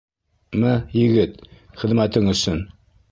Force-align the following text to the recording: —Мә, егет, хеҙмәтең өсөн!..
—Мә, 0.61 0.69
егет, 0.99 1.37
хеҙмәтең 1.83 2.33
өсөн!.. 2.33 2.63